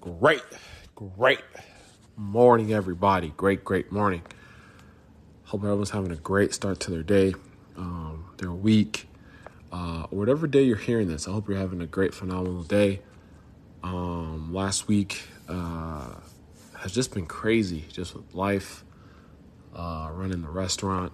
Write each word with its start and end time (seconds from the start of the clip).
Great, 0.00 0.42
great 0.94 1.40
morning, 2.16 2.72
everybody. 2.72 3.34
Great, 3.36 3.66
great 3.66 3.92
morning. 3.92 4.22
Hope 5.44 5.60
everyone's 5.60 5.90
having 5.90 6.10
a 6.10 6.16
great 6.16 6.54
start 6.54 6.80
to 6.80 6.90
their 6.90 7.02
day, 7.02 7.34
um, 7.76 8.24
their 8.38 8.50
week, 8.50 9.08
uh, 9.70 10.06
whatever 10.08 10.46
day 10.46 10.62
you're 10.62 10.78
hearing 10.78 11.08
this. 11.08 11.28
I 11.28 11.32
hope 11.32 11.50
you're 11.50 11.58
having 11.58 11.82
a 11.82 11.86
great, 11.86 12.14
phenomenal 12.14 12.62
day. 12.62 13.00
Um, 13.82 14.54
last 14.54 14.88
week 14.88 15.22
uh, 15.50 16.14
has 16.78 16.92
just 16.92 17.12
been 17.12 17.26
crazy, 17.26 17.84
just 17.92 18.14
with 18.14 18.34
life, 18.34 18.84
uh, 19.76 20.08
running 20.14 20.40
the 20.40 20.48
restaurant, 20.48 21.12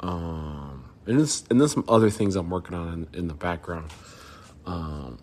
um, 0.00 0.88
and, 1.04 1.20
this, 1.20 1.44
and 1.50 1.60
then 1.60 1.68
some 1.68 1.84
other 1.86 2.08
things 2.08 2.34
I'm 2.34 2.48
working 2.48 2.74
on 2.74 3.08
in, 3.12 3.18
in 3.18 3.28
the 3.28 3.34
background. 3.34 3.90
Um, 4.64 5.18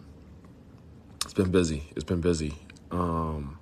been 1.36 1.52
busy. 1.52 1.84
It's 1.96 2.04
been 2.04 2.22
busy. 2.22 2.56
Um, 2.92 3.60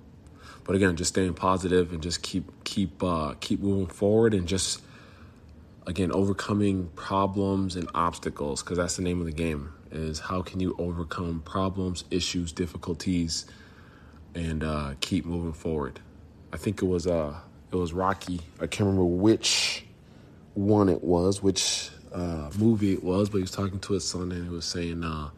but 0.64 0.76
again, 0.76 0.96
just 0.96 1.10
staying 1.10 1.34
positive 1.34 1.92
and 1.92 2.02
just 2.02 2.22
keep 2.22 2.64
keep 2.64 3.02
uh, 3.02 3.34
keep 3.40 3.60
moving 3.60 3.86
forward 3.86 4.32
and 4.32 4.48
just 4.48 4.82
again 5.86 6.10
overcoming 6.12 6.88
problems 6.96 7.76
and 7.76 7.88
obstacles 7.94 8.62
because 8.62 8.78
that's 8.78 8.96
the 8.96 9.02
name 9.02 9.20
of 9.20 9.26
the 9.26 9.32
game. 9.32 9.72
Is 9.90 10.18
how 10.18 10.42
can 10.42 10.58
you 10.58 10.74
overcome 10.78 11.42
problems, 11.44 12.04
issues, 12.10 12.50
difficulties, 12.52 13.46
and 14.34 14.64
uh, 14.64 14.94
keep 15.00 15.24
moving 15.24 15.52
forward. 15.52 16.00
I 16.52 16.56
think 16.56 16.82
it 16.82 16.86
was 16.86 17.06
uh 17.06 17.34
it 17.70 17.76
was 17.76 17.92
Rocky. 17.92 18.40
I 18.60 18.66
can't 18.66 18.86
remember 18.86 19.04
which 19.04 19.84
one 20.54 20.88
it 20.88 21.02
was, 21.02 21.42
which 21.42 21.90
uh, 22.12 22.50
movie 22.56 22.92
it 22.92 23.02
was, 23.02 23.28
but 23.28 23.38
he 23.38 23.42
was 23.42 23.50
talking 23.50 23.80
to 23.80 23.94
his 23.94 24.06
son 24.06 24.30
and 24.30 24.44
he 24.44 24.50
was 24.50 24.64
saying 24.64 25.02
uh, 25.02 25.30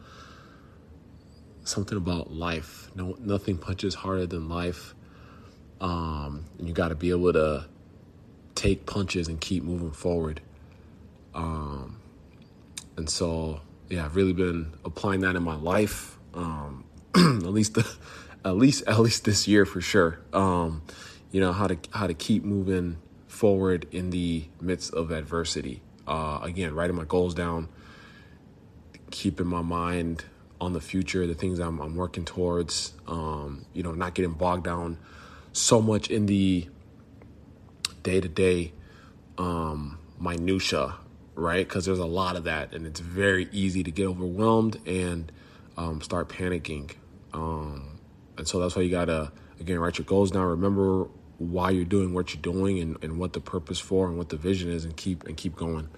something 1.67 1.97
about 1.97 2.31
life. 2.31 2.89
No, 2.95 3.15
nothing 3.19 3.57
punches 3.57 3.95
harder 3.95 4.25
than 4.25 4.49
life. 4.49 4.95
Um, 5.79 6.45
and 6.57 6.67
you 6.67 6.73
got 6.73 6.89
to 6.89 6.95
be 6.95 7.09
able 7.11 7.33
to 7.33 7.65
take 8.55 8.85
punches 8.85 9.27
and 9.27 9.39
keep 9.39 9.63
moving 9.63 9.91
forward. 9.91 10.41
Um, 11.35 11.99
and 12.95 13.09
so, 13.09 13.61
yeah, 13.89 14.05
I've 14.05 14.15
really 14.15 14.33
been 14.33 14.73
applying 14.83 15.21
that 15.21 15.35
in 15.35 15.43
my 15.43 15.55
life. 15.55 16.17
Um, 16.33 16.83
at 17.15 17.43
least, 17.43 17.75
the, 17.75 17.87
at 18.45 18.57
least, 18.57 18.83
at 18.87 18.99
least 18.99 19.25
this 19.25 19.47
year 19.47 19.65
for 19.65 19.81
sure. 19.81 20.19
Um, 20.33 20.81
you 21.31 21.41
know 21.41 21.51
how 21.51 21.67
to 21.67 21.77
how 21.91 22.07
to 22.07 22.13
keep 22.13 22.43
moving 22.43 22.97
forward 23.27 23.85
in 23.91 24.09
the 24.09 24.45
midst 24.61 24.93
of 24.93 25.11
adversity. 25.11 25.81
Uh, 26.07 26.39
again, 26.41 26.73
writing 26.73 26.95
my 26.95 27.03
goals 27.03 27.33
down, 27.33 27.67
keeping 29.11 29.47
my 29.47 29.61
mind 29.61 30.23
on 30.59 30.73
the 30.73 30.81
future, 30.81 31.27
the 31.27 31.35
things 31.35 31.59
I'm, 31.59 31.79
I'm 31.79 31.95
working 31.95 32.25
towards. 32.25 32.93
Um, 33.07 33.65
you 33.73 33.83
know, 33.83 33.91
not 33.91 34.13
getting 34.13 34.33
bogged 34.33 34.65
down 34.65 34.97
so 35.53 35.81
much 35.81 36.09
in 36.09 36.25
the 36.25 36.67
day 38.03 38.21
to 38.21 38.27
day 38.27 38.73
minutia, 40.19 40.95
right? 41.35 41.67
Because 41.67 41.85
there's 41.85 41.99
a 41.99 42.05
lot 42.05 42.35
of 42.35 42.45
that, 42.45 42.73
and 42.73 42.85
it's 42.85 42.99
very 42.99 43.47
easy 43.51 43.83
to 43.83 43.91
get 43.91 44.07
overwhelmed 44.07 44.79
and 44.87 45.31
um, 45.77 46.01
start 46.01 46.29
panicking. 46.29 46.91
Um, 47.33 47.99
and 48.37 48.47
so 48.47 48.59
that's 48.59 48.75
why 48.75 48.83
you 48.83 48.91
gotta 48.91 49.31
again 49.59 49.79
write 49.79 49.97
your 49.97 50.05
goals 50.05 50.31
down. 50.31 50.45
Remember 50.45 51.07
why 51.37 51.69
you're 51.69 51.85
doing 51.85 52.13
what 52.13 52.33
you're 52.33 52.41
doing 52.41 52.79
and, 52.79 53.03
and 53.03 53.19
what 53.19 53.33
the 53.33 53.39
purpose 53.39 53.79
for 53.79 54.07
and 54.07 54.17
what 54.17 54.29
the 54.29 54.37
vision 54.37 54.71
is, 54.71 54.85
and 54.85 54.95
keep 54.95 55.23
and 55.25 55.37
keep 55.37 55.55
going. 55.55 55.89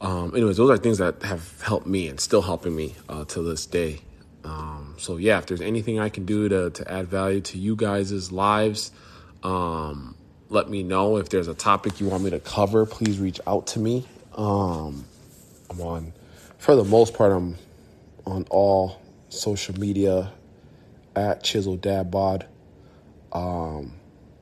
Um, 0.00 0.34
anyways, 0.34 0.56
those 0.56 0.70
are 0.70 0.76
things 0.76 0.98
that 0.98 1.22
have 1.22 1.60
helped 1.62 1.86
me 1.86 2.08
and 2.08 2.20
still 2.20 2.42
helping 2.42 2.74
me 2.74 2.94
uh, 3.08 3.24
to 3.26 3.42
this 3.42 3.66
day. 3.66 4.00
Um, 4.44 4.94
so 4.98 5.16
yeah, 5.16 5.38
if 5.38 5.46
there's 5.46 5.60
anything 5.60 5.98
I 5.98 6.08
can 6.08 6.24
do 6.24 6.48
to 6.48 6.70
to 6.70 6.90
add 6.90 7.08
value 7.08 7.40
to 7.42 7.58
you 7.58 7.76
guys' 7.76 8.30
lives, 8.30 8.92
um, 9.42 10.16
let 10.48 10.70
me 10.70 10.82
know. 10.82 11.16
If 11.16 11.28
there's 11.28 11.48
a 11.48 11.54
topic 11.54 12.00
you 12.00 12.08
want 12.08 12.24
me 12.24 12.30
to 12.30 12.40
cover, 12.40 12.86
please 12.86 13.18
reach 13.18 13.40
out 13.46 13.66
to 13.68 13.80
me. 13.80 14.06
Um, 14.36 15.04
I'm 15.68 15.80
on, 15.80 16.12
for 16.58 16.76
the 16.76 16.84
most 16.84 17.14
part, 17.14 17.32
I'm 17.32 17.56
on 18.24 18.46
all 18.50 19.00
social 19.28 19.78
media 19.78 20.32
at 21.16 21.42
Chisel 21.42 21.76
Dad 21.76 22.10
Bod. 22.10 22.46
Um, 23.32 23.92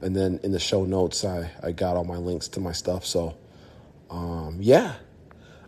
and 0.00 0.14
then 0.14 0.38
in 0.42 0.52
the 0.52 0.60
show 0.60 0.84
notes, 0.84 1.24
I, 1.24 1.50
I 1.62 1.72
got 1.72 1.96
all 1.96 2.04
my 2.04 2.18
links 2.18 2.48
to 2.48 2.60
my 2.60 2.72
stuff. 2.72 3.04
So, 3.04 3.36
um, 4.10 4.58
yeah. 4.60 4.94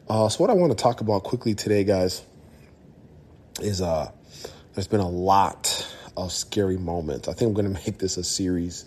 Uh, 0.09 0.27
so 0.27 0.43
what 0.43 0.49
I 0.49 0.55
want 0.55 0.73
to 0.73 0.83
talk 0.83 1.03
about 1.03 1.23
quickly 1.23 1.55
today, 1.55 1.85
guys, 1.85 2.23
is 3.61 3.83
uh, 3.83 4.11
there's 4.75 4.87
been 4.87 5.01
a 5.01 5.09
lot 5.09 5.87
of 6.17 6.33
scary 6.33 6.79
moments. 6.79 7.29
I 7.29 7.35
think 7.35 7.49
I'm 7.49 7.55
going 7.55 7.75
to 7.75 7.83
make 7.87 7.99
this 7.99 8.17
a 8.17 8.25
series. 8.25 8.87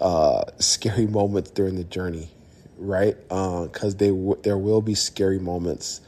Uh, 0.00 0.44
scary 0.58 1.06
moments 1.06 1.50
during 1.50 1.74
the 1.74 1.84
journey, 1.84 2.30
right? 2.78 3.16
Uh 3.30 3.64
because 3.64 3.96
they 3.96 4.10
w- 4.10 4.38
there 4.42 4.56
will 4.56 4.80
be 4.80 4.94
scary 4.94 5.40
moments, 5.40 6.00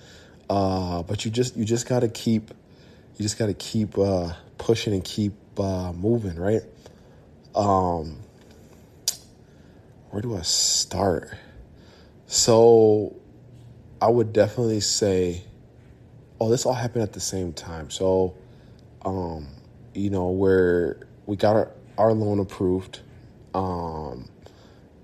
uh, 0.49 1.03
but 1.03 1.25
you 1.25 1.31
just 1.33 1.57
you 1.57 1.65
just 1.65 1.89
got 1.89 2.01
to 2.01 2.09
keep 2.09 2.51
you 3.17 3.23
just 3.25 3.37
got 3.37 3.47
to 3.47 3.55
keep 3.55 3.99
uh, 3.99 4.33
pushing 4.59 4.93
and 4.93 5.05
keep 5.05 5.33
uh, 5.59 5.93
moving, 5.93 6.37
right? 6.37 6.63
Um, 7.57 8.21
where 10.11 10.23
do 10.23 10.37
I 10.37 10.43
start? 10.43 11.31
So 12.29 13.20
I 14.01 14.09
would 14.09 14.33
definitely 14.33 14.81
say, 14.81 15.45
oh, 16.41 16.49
this 16.49 16.65
all 16.67 16.73
happened 16.75 17.03
at 17.03 17.13
the 17.13 17.21
same 17.21 17.53
time. 17.53 17.91
So, 17.91 18.35
um, 19.05 19.49
you 19.95 20.11
know, 20.11 20.31
where 20.31 21.07
we 21.27 21.37
got 21.37 21.57
our, 21.57 21.71
our 21.99 22.13
loan 22.13 22.39
approved. 22.39 23.01
Um, 23.55 24.29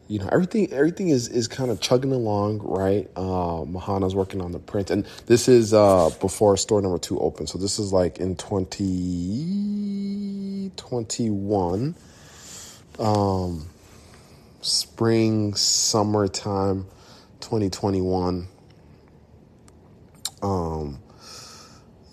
you 0.09 0.21
know, 0.21 0.29
everything 0.31 0.73
everything 0.73 1.09
is 1.09 1.29
is 1.29 1.49
kind 1.49 1.71
of 1.71 1.81
chugging 1.81 2.12
along, 2.12 2.61
right? 2.61 3.11
Uh, 3.17 3.65
Mahana's 3.67 4.15
working 4.15 4.41
on 4.41 4.53
the 4.53 4.61
print, 4.61 4.91
and 4.91 5.05
this 5.27 5.49
is 5.49 5.75
uh, 5.75 6.11
before 6.21 6.57
store 6.57 6.81
number 6.81 6.99
two 6.99 7.19
opened. 7.19 7.49
So 7.49 7.59
this 7.59 7.81
is 7.81 7.93
like 7.93 8.19
in 8.19 8.37
twenty 8.37 8.71
twenty 10.77 11.28
one, 11.31 11.97
um, 13.01 13.67
spring 14.61 15.55
summertime, 15.55 16.87
twenty 17.41 17.69
twenty 17.69 18.01
one 18.01 18.47
um, 20.47 21.01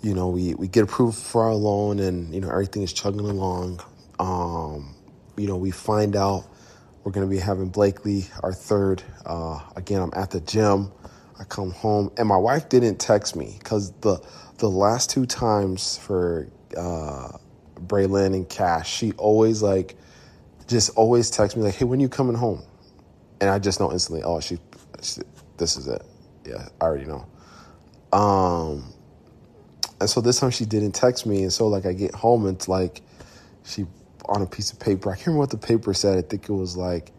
you 0.02 0.14
know, 0.14 0.28
we, 0.28 0.54
we 0.54 0.68
get 0.68 0.84
approved 0.84 1.16
for 1.16 1.44
our 1.44 1.54
loan 1.54 2.00
and, 2.00 2.34
you 2.34 2.40
know, 2.40 2.50
everything 2.50 2.82
is 2.82 2.92
chugging 2.92 3.20
along. 3.20 3.80
Um, 4.18 4.94
you 5.36 5.46
know, 5.46 5.56
we 5.56 5.70
find 5.70 6.16
out 6.16 6.46
we're 7.04 7.12
going 7.12 7.26
to 7.26 7.30
be 7.30 7.38
having 7.38 7.68
Blakely, 7.68 8.26
our 8.42 8.52
third. 8.52 9.02
Uh, 9.24 9.60
again, 9.76 10.02
I'm 10.02 10.12
at 10.14 10.30
the 10.30 10.40
gym. 10.40 10.90
I 11.38 11.44
come 11.44 11.70
home 11.70 12.12
and 12.18 12.28
my 12.28 12.36
wife 12.36 12.68
didn't 12.68 12.98
text 12.98 13.36
me 13.36 13.56
because 13.58 13.92
the, 14.00 14.20
the 14.58 14.68
last 14.68 15.10
two 15.10 15.26
times 15.26 15.96
for, 15.96 16.48
uh, 16.76 17.38
Braylon 17.86 18.34
and 18.34 18.48
Cash, 18.48 18.90
she 18.92 19.12
always 19.12 19.62
like, 19.62 19.96
just 20.68 20.90
always 20.96 21.30
text 21.30 21.56
me 21.56 21.62
like, 21.62 21.74
Hey, 21.74 21.84
when 21.84 22.00
you 22.00 22.08
coming 22.08 22.36
home? 22.36 22.62
And 23.40 23.50
I 23.50 23.58
just 23.58 23.80
know 23.80 23.92
instantly, 23.92 24.22
oh, 24.24 24.40
she, 24.40 24.58
she 25.02 25.22
this 25.58 25.76
is 25.76 25.86
it. 25.86 26.02
Yeah. 26.46 26.68
I 26.80 26.84
already 26.84 27.06
know. 27.06 27.26
Um, 28.14 28.84
and 30.00 30.08
so 30.08 30.20
this 30.20 30.38
time 30.38 30.50
she 30.50 30.64
didn't 30.64 30.92
text 30.92 31.26
me, 31.26 31.42
and 31.42 31.52
so 31.52 31.66
like 31.66 31.84
I 31.84 31.92
get 31.92 32.14
home 32.14 32.46
and 32.46 32.56
it's 32.56 32.68
like 32.68 33.02
she 33.64 33.86
on 34.26 34.40
a 34.40 34.46
piece 34.46 34.72
of 34.72 34.78
paper. 34.78 35.10
I 35.10 35.16
can't 35.16 35.26
remember 35.26 35.40
what 35.40 35.50
the 35.50 35.58
paper 35.58 35.92
said. 35.92 36.16
I 36.16 36.22
think 36.22 36.48
it 36.48 36.52
was 36.52 36.76
like, 36.76 37.12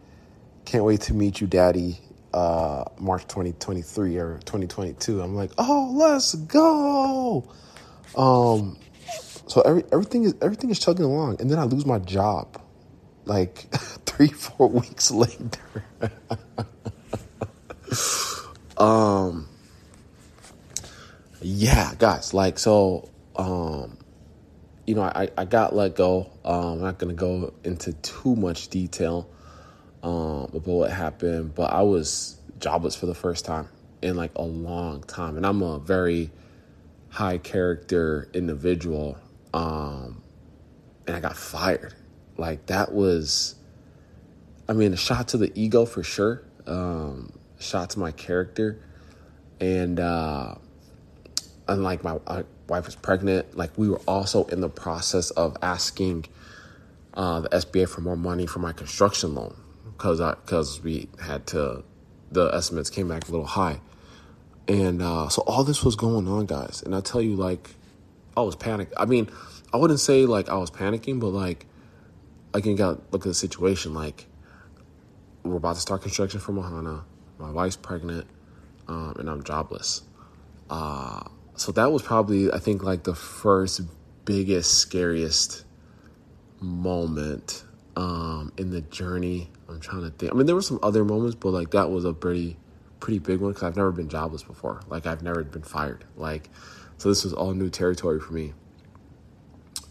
"Can't 0.64 0.84
wait 0.84 1.02
to 1.02 1.14
meet 1.14 1.40
you, 1.40 1.46
Daddy." 1.46 2.00
Uh, 2.32 2.84
March 2.98 3.22
2023 3.28 4.18
or 4.18 4.38
2022. 4.44 5.22
I'm 5.22 5.34
like, 5.34 5.52
oh, 5.56 5.90
let's 5.94 6.34
go. 6.34 7.48
Um, 8.14 8.76
so 9.46 9.62
every 9.62 9.84
everything 9.92 10.24
is 10.24 10.34
everything 10.42 10.70
is 10.70 10.78
chugging 10.78 11.04
along, 11.04 11.40
and 11.40 11.50
then 11.50 11.58
I 11.58 11.64
lose 11.64 11.86
my 11.86 11.98
job, 11.98 12.60
like 13.26 13.58
three 14.06 14.28
four 14.28 14.68
weeks 14.68 15.10
later. 15.10 15.84
um 18.78 19.48
yeah, 21.40 21.94
guys, 21.98 22.34
like 22.34 22.58
so 22.58 23.08
um 23.36 23.98
you 24.86 24.94
know, 24.94 25.02
I, 25.02 25.28
I 25.36 25.44
got 25.44 25.74
let 25.74 25.96
go. 25.96 26.30
Um, 26.44 26.74
I'm 26.74 26.80
not 26.80 26.98
gonna 26.98 27.14
go 27.14 27.52
into 27.64 27.92
too 27.94 28.36
much 28.36 28.68
detail 28.68 29.28
um 30.02 30.50
about 30.54 30.66
what 30.66 30.90
happened, 30.90 31.54
but 31.54 31.72
I 31.72 31.82
was 31.82 32.38
jobless 32.60 32.96
for 32.96 33.06
the 33.06 33.14
first 33.14 33.44
time 33.44 33.68
in 34.02 34.16
like 34.16 34.32
a 34.36 34.42
long 34.42 35.02
time. 35.02 35.36
And 35.36 35.44
I'm 35.44 35.62
a 35.62 35.78
very 35.78 36.30
high 37.08 37.38
character 37.38 38.28
individual. 38.32 39.18
Um 39.52 40.22
and 41.06 41.16
I 41.16 41.20
got 41.20 41.36
fired. 41.36 41.94
Like 42.36 42.66
that 42.66 42.92
was 42.92 43.56
I 44.68 44.72
mean 44.72 44.92
a 44.92 44.96
shot 44.96 45.28
to 45.28 45.36
the 45.36 45.52
ego 45.54 45.84
for 45.84 46.02
sure. 46.02 46.42
Um 46.66 47.32
shot 47.58 47.90
to 47.90 47.98
my 47.98 48.12
character. 48.12 48.80
And 49.60 49.98
uh 49.98 50.56
and 51.68 51.82
like 51.82 52.04
my, 52.04 52.18
my 52.26 52.44
wife 52.68 52.86
was 52.86 52.94
pregnant, 52.96 53.56
like 53.56 53.76
we 53.76 53.88
were 53.88 54.00
also 54.06 54.44
in 54.46 54.60
the 54.60 54.68
process 54.68 55.30
of 55.30 55.56
asking 55.62 56.26
uh, 57.14 57.40
the 57.40 57.48
SBA 57.48 57.88
for 57.88 58.00
more 58.00 58.16
money 58.16 58.46
for 58.46 58.58
my 58.58 58.72
construction 58.72 59.34
loan 59.34 59.56
because 59.96 60.20
because 60.44 60.82
we 60.82 61.08
had 61.20 61.46
to 61.48 61.82
the 62.30 62.48
estimates 62.48 62.90
came 62.90 63.08
back 63.08 63.28
a 63.28 63.30
little 63.30 63.46
high, 63.46 63.80
and 64.68 65.00
uh, 65.02 65.28
so 65.28 65.42
all 65.42 65.64
this 65.64 65.84
was 65.84 65.96
going 65.96 66.28
on, 66.28 66.46
guys. 66.46 66.82
And 66.84 66.94
I 66.94 67.00
tell 67.00 67.22
you, 67.22 67.36
like, 67.36 67.70
I 68.36 68.42
was 68.42 68.56
panicked. 68.56 68.92
I 68.96 69.06
mean, 69.06 69.30
I 69.72 69.76
wouldn't 69.78 70.00
say 70.00 70.26
like 70.26 70.48
I 70.48 70.56
was 70.56 70.70
panicking, 70.70 71.20
but 71.20 71.28
like, 71.28 71.66
again, 72.52 72.76
got 72.76 73.12
look 73.12 73.22
at 73.22 73.28
the 73.28 73.34
situation. 73.34 73.94
Like, 73.94 74.26
we're 75.42 75.56
about 75.56 75.76
to 75.76 75.80
start 75.80 76.02
construction 76.02 76.40
for 76.40 76.52
Mahana. 76.52 77.04
My 77.38 77.50
wife's 77.50 77.76
pregnant, 77.76 78.26
um, 78.88 79.14
and 79.18 79.28
I'm 79.28 79.42
jobless. 79.42 80.02
Uh, 80.68 81.22
so 81.56 81.72
that 81.72 81.90
was 81.90 82.02
probably, 82.02 82.52
I 82.52 82.58
think, 82.58 82.82
like 82.82 83.04
the 83.04 83.14
first 83.14 83.80
biggest, 84.24 84.78
scariest 84.78 85.64
moment 86.60 87.64
um, 87.96 88.52
in 88.56 88.70
the 88.70 88.82
journey. 88.82 89.50
I'm 89.68 89.80
trying 89.80 90.02
to 90.02 90.10
think. 90.10 90.32
I 90.32 90.36
mean, 90.36 90.46
there 90.46 90.54
were 90.54 90.62
some 90.62 90.78
other 90.82 91.04
moments, 91.04 91.34
but 91.34 91.50
like 91.50 91.70
that 91.70 91.90
was 91.90 92.04
a 92.04 92.12
pretty, 92.12 92.56
pretty 93.00 93.18
big 93.18 93.40
one 93.40 93.52
because 93.52 93.64
I've 93.64 93.76
never 93.76 93.90
been 93.90 94.08
jobless 94.08 94.42
before. 94.42 94.80
Like 94.88 95.06
I've 95.06 95.22
never 95.22 95.42
been 95.42 95.62
fired. 95.62 96.04
Like, 96.16 96.50
so 96.98 97.08
this 97.08 97.24
was 97.24 97.32
all 97.32 97.52
new 97.54 97.70
territory 97.70 98.20
for 98.20 98.32
me. 98.32 98.52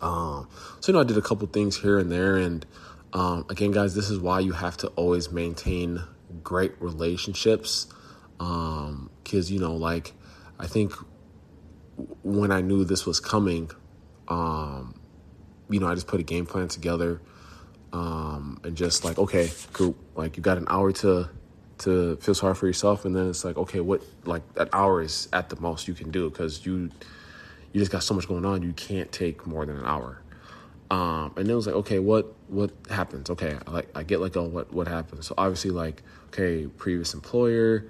Um, 0.01 0.47
so 0.79 0.91
you 0.91 0.93
know, 0.93 1.01
I 1.01 1.03
did 1.03 1.17
a 1.17 1.21
couple 1.21 1.47
things 1.47 1.77
here 1.77 1.97
and 1.97 2.11
there, 2.11 2.37
and 2.37 2.65
um, 3.13 3.45
again, 3.49 3.71
guys, 3.71 3.95
this 3.95 4.09
is 4.09 4.19
why 4.19 4.39
you 4.39 4.51
have 4.51 4.77
to 4.77 4.87
always 4.89 5.31
maintain 5.31 6.03
great 6.43 6.73
relationships. 6.79 7.87
Um, 8.39 9.09
cause 9.23 9.49
you 9.49 9.59
know, 9.59 9.75
like 9.75 10.13
I 10.59 10.67
think 10.67 10.93
when 12.23 12.51
I 12.51 12.61
knew 12.61 12.83
this 12.83 13.05
was 13.05 13.19
coming, 13.19 13.71
um, 14.27 14.99
you 15.69 15.79
know, 15.79 15.87
I 15.87 15.95
just 15.95 16.07
put 16.07 16.19
a 16.19 16.23
game 16.23 16.45
plan 16.45 16.67
together, 16.67 17.21
um, 17.93 18.59
and 18.63 18.75
just 18.75 19.03
like, 19.05 19.17
okay, 19.17 19.51
cool. 19.73 19.95
Like 20.15 20.37
you 20.37 20.43
got 20.43 20.57
an 20.57 20.65
hour 20.69 20.91
to 20.91 21.29
to 21.79 22.15
feel 22.17 22.35
sorry 22.35 22.55
for 22.55 22.67
yourself, 22.67 23.05
and 23.05 23.15
then 23.15 23.29
it's 23.29 23.43
like, 23.45 23.57
okay, 23.57 23.79
what 23.79 24.01
like 24.25 24.43
an 24.57 24.69
hour 24.73 25.01
is 25.01 25.27
at 25.33 25.49
the 25.49 25.59
most 25.59 25.87
you 25.87 25.93
can 25.93 26.11
do 26.11 26.29
because 26.29 26.65
you 26.65 26.89
you 27.71 27.81
just 27.81 27.91
got 27.91 28.03
so 28.03 28.13
much 28.13 28.27
going 28.27 28.45
on, 28.45 28.61
you 28.63 28.73
can't 28.73 29.11
take 29.11 29.45
more 29.45 29.65
than 29.65 29.77
an 29.77 29.85
hour. 29.85 30.21
Um, 30.91 31.33
and 31.35 31.45
then 31.45 31.51
it 31.51 31.55
was 31.55 31.67
like, 31.67 31.75
okay, 31.75 31.99
what 31.99 32.33
what 32.47 32.71
happens? 32.89 33.29
Okay, 33.29 33.57
I 33.65 33.71
like 33.71 33.89
I 33.95 34.03
get 34.03 34.21
like, 34.21 34.37
oh, 34.37 34.43
what 34.45 34.73
what 34.73 34.87
happens? 34.87 35.27
So 35.27 35.35
obviously, 35.37 35.71
like, 35.71 36.03
okay, 36.27 36.67
previous 36.67 37.13
employer, 37.13 37.85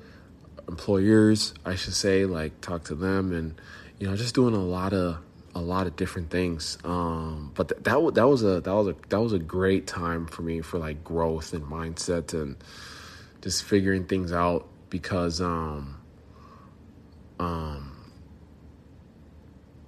employers, 0.67 1.53
I 1.65 1.75
should 1.75 1.93
say, 1.93 2.25
like, 2.25 2.61
talk 2.61 2.85
to 2.85 2.95
them, 2.95 3.31
and 3.31 3.59
you 3.99 4.07
know, 4.07 4.15
just 4.15 4.35
doing 4.35 4.53
a 4.53 4.63
lot 4.63 4.93
of 4.93 5.17
a 5.55 5.61
lot 5.61 5.87
of 5.87 5.95
different 5.95 6.29
things. 6.29 6.77
Um, 6.83 7.51
but 7.55 7.69
th- 7.69 7.83
that 7.83 8.13
that 8.15 8.27
was 8.27 8.43
a 8.43 8.61
that 8.61 8.73
was 8.73 8.87
a 8.87 8.95
that 9.09 9.21
was 9.21 9.33
a 9.33 9.39
great 9.39 9.87
time 9.87 10.27
for 10.27 10.41
me 10.41 10.61
for 10.61 10.77
like 10.77 11.03
growth 11.03 11.53
and 11.53 11.63
mindset 11.63 12.33
and 12.33 12.57
just 13.41 13.63
figuring 13.63 14.05
things 14.05 14.33
out 14.33 14.67
because 14.89 15.39
um 15.39 16.01
um 17.39 17.95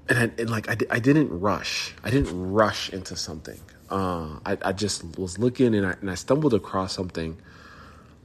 and, 0.09 0.17
I, 0.17 0.41
and 0.41 0.49
like 0.49 0.69
I, 0.69 0.77
I 0.89 0.99
didn't 0.99 1.37
rush. 1.37 1.93
I 2.03 2.09
didn't 2.09 2.51
rush 2.51 2.89
into 2.91 3.15
something. 3.15 3.59
Uh, 3.89 4.39
I, 4.45 4.57
I 4.61 4.71
just 4.73 5.17
was 5.17 5.37
looking 5.37 5.75
and 5.75 5.85
I, 5.85 5.91
and 6.01 6.09
I 6.09 6.15
stumbled 6.15 6.53
across 6.53 6.93
something. 6.93 7.37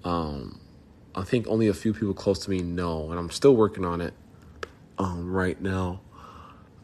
Um, 0.05 0.61
I 1.15 1.23
think 1.23 1.47
only 1.47 1.69
a 1.69 1.75
few 1.75 1.93
people 1.93 2.15
close 2.15 2.39
to 2.41 2.51
me 2.51 2.61
know, 2.61 3.11
and 3.11 3.19
I'm 3.19 3.31
still 3.31 3.55
working 3.55 3.85
on 3.85 4.01
it 4.01 4.15
um, 4.99 5.31
right 5.31 5.61
now. 5.61 6.01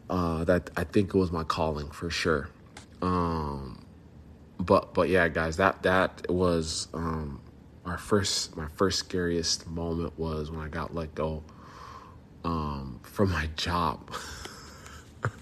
Uh, 0.09 0.43
that 0.43 0.71
I 0.75 0.83
think 0.85 1.09
it 1.09 1.17
was 1.17 1.31
my 1.31 1.43
calling 1.43 1.89
for 1.91 2.09
sure. 2.09 2.49
Um, 3.01 3.85
but 4.59 4.93
but 4.93 5.09
yeah, 5.09 5.27
guys, 5.27 5.57
that 5.57 5.83
that 5.83 6.29
was 6.29 6.87
um, 6.93 7.41
our 7.85 7.97
first 7.97 8.57
my 8.57 8.67
first 8.75 8.99
scariest 8.99 9.67
moment 9.67 10.17
was 10.17 10.51
when 10.51 10.61
I 10.61 10.67
got 10.67 10.93
let 10.93 11.13
go 11.15 11.43
um, 12.43 12.99
from 13.03 13.31
my 13.31 13.49
job. 13.55 14.11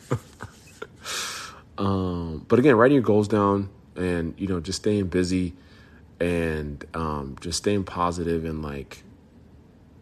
um, 1.78 2.46
but 2.48 2.60
again, 2.60 2.76
writing 2.76 2.96
your 2.96 3.04
goals 3.04 3.28
down 3.28 3.70
and 3.96 4.34
you 4.38 4.48
know 4.48 4.60
just 4.60 4.82
staying 4.82 5.08
busy 5.08 5.54
and 6.20 6.84
um, 6.94 7.38
just 7.42 7.60
staying 7.60 7.84
positive 7.84 8.46
and 8.46 8.62
like 8.62 9.04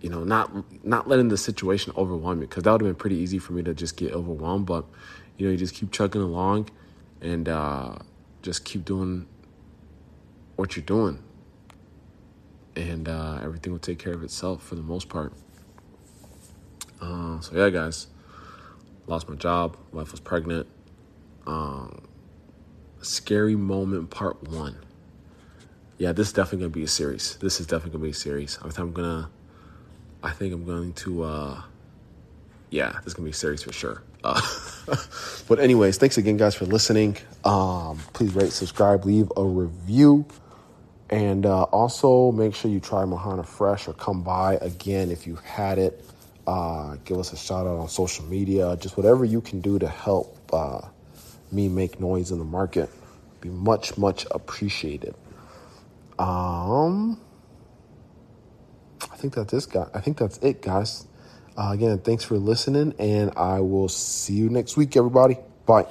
you 0.02 0.10
know 0.10 0.24
not 0.24 0.52
not 0.86 1.08
letting 1.08 1.30
the 1.30 1.38
situation 1.38 1.94
overwhelm 1.98 2.40
me 2.40 2.46
because 2.46 2.64
that 2.64 2.72
would 2.72 2.82
have 2.82 2.88
been 2.88 2.96
pretty 2.96 3.18
easy 3.18 3.40
for 3.40 3.54
me 3.54 3.64
to 3.64 3.74
just 3.74 3.98
get 3.98 4.12
overwhelmed. 4.12 4.66
But 4.66 4.86
you 5.38 5.46
know 5.46 5.52
you 5.52 5.58
just 5.58 5.76
keep 5.76 5.92
chugging 5.92 6.22
along 6.22 6.70
and 7.22 7.50
uh, 7.50 7.96
just 8.42 8.66
keep 8.66 8.86
doing 8.86 9.28
what 10.56 10.76
you're 10.76 10.86
doing 10.86 11.22
and 12.76 13.08
uh, 13.08 13.40
everything 13.42 13.72
will 13.72 13.80
take 13.80 14.00
care 14.00 14.14
of 14.14 14.24
itself 14.24 14.64
for 14.64 14.76
the 14.76 14.82
most 14.82 15.10
part. 15.10 15.34
Uh, 17.02 17.40
so 17.40 17.56
yeah, 17.56 17.70
guys, 17.70 18.08
lost 19.08 19.30
my 19.30 19.36
job. 19.36 19.78
Wife 19.92 20.12
was 20.12 20.20
pregnant. 20.20 20.68
Um, 21.48 22.08
scary 23.02 23.56
moment 23.56 24.10
part 24.10 24.44
one. 24.44 24.78
Yeah, 25.98 26.12
this 26.12 26.28
is 26.28 26.34
definitely 26.34 26.60
gonna 26.60 26.70
be 26.72 26.84
a 26.84 26.88
series. 26.90 27.38
This 27.38 27.60
is 27.60 27.68
definitely 27.68 27.92
gonna 27.94 28.04
be 28.06 28.12
a 28.12 28.14
series. 28.14 28.60
I'm 28.64 28.94
gonna. 28.94 29.30
I 30.24 30.32
think 30.32 30.54
I'm 30.54 30.66
going 30.66 30.94
to. 30.94 31.24
uh 31.24 31.62
Yeah, 32.72 32.92
this 32.94 33.08
is 33.08 33.14
gonna 33.16 33.26
be 33.26 33.32
a 33.32 33.34
series 33.34 33.64
for 33.64 33.74
sure. 33.74 34.04
Uh, 34.24 34.42
but 35.48 35.60
anyways, 35.60 35.98
thanks 35.98 36.18
again, 36.18 36.38
guys, 36.38 36.56
for 36.56 36.66
listening. 36.66 37.18
Um, 37.46 38.00
please 38.14 38.36
rate, 38.36 38.52
subscribe, 38.52 39.06
leave 39.06 39.32
a 39.38 39.44
review. 39.44 40.26
And 41.10 41.46
uh, 41.46 41.64
also 41.66 42.32
make 42.32 42.56
sure 42.56 42.72
you 42.72 42.80
try 42.82 43.04
Mahana 43.06 43.46
Fresh 43.46 43.88
or 43.88 43.94
come 43.94 44.24
by 44.24 44.56
again 44.56 45.12
if 45.12 45.28
you 45.28 45.36
had 45.38 45.78
it. 45.80 46.04
Uh, 46.48 46.98
give 47.06 47.20
us 47.20 47.34
a 47.34 47.38
shout 47.38 47.68
out 47.68 47.78
on 47.80 47.90
social 47.90 48.26
media, 48.26 48.78
just 48.80 48.98
whatever 48.98 49.26
you 49.26 49.42
can 49.42 49.62
do 49.62 49.80
to 49.80 49.88
help 49.88 50.38
uh, 50.54 50.82
me 51.52 51.70
make 51.70 52.00
noise 52.00 52.32
in 52.32 52.40
the 52.40 52.46
market. 52.46 52.90
Be 53.42 53.50
much, 53.50 53.98
much 53.98 54.26
appreciated. 54.32 55.16
Um, 56.20 57.20
I 59.12 59.16
think 59.18 59.36
that's 59.36 59.52
this 59.52 59.66
guy. 59.66 59.88
I 59.94 60.02
think 60.02 60.18
that's 60.18 60.38
it, 60.40 60.62
guys. 60.62 61.08
Uh, 61.58 61.72
again, 61.74 62.00
thanks 62.00 62.24
for 62.24 62.38
listening, 62.38 62.94
and 63.00 63.32
I 63.38 63.62
will 63.62 63.90
see 63.90 64.34
you 64.34 64.50
next 64.50 64.78
week, 64.78 64.98
everybody. 64.98 65.38
Bye. 65.66 65.88